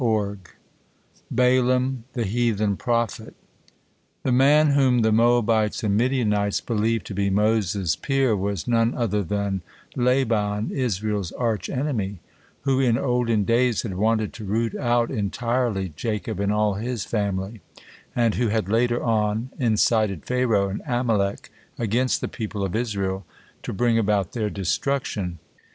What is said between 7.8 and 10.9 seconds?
peer was none other than Laban,